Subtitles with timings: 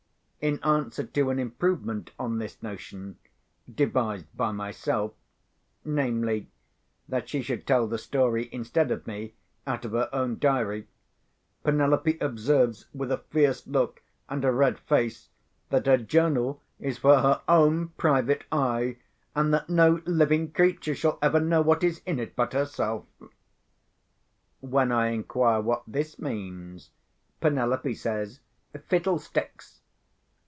[0.43, 3.17] In answer to an improvement on this notion,
[3.71, 5.13] devised by myself,
[5.85, 6.49] namely,
[7.07, 9.35] that she should tell the story instead of me,
[9.67, 10.87] out of her own diary,
[11.63, 15.29] Penelope observes, with a fierce look and a red face,
[15.69, 18.97] that her journal is for her own private eye,
[19.35, 23.05] and that no living creature shall ever know what is in it but herself.
[24.59, 26.89] When I inquire what this means,
[27.41, 28.39] Penelope says,
[28.87, 29.77] "Fiddlesticks!"